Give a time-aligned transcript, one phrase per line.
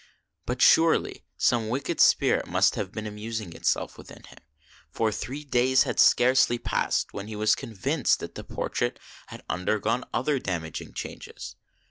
[0.47, 4.23] But, surely, some wicked spirit must have been amusing itself with him;
[4.89, 9.49] for three days had scarcely passed when he was convinced that the portrait had again
[9.51, 11.55] undergone other damag ing changes.